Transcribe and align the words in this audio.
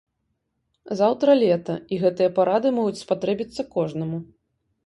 Заўтра 1.01 1.35
лета, 1.43 1.75
і 1.95 2.01
гэтыя 2.05 2.31
парады 2.39 2.73
могуць 2.79 3.01
спатрэбіцца 3.05 3.61
кожнаму. 3.77 4.17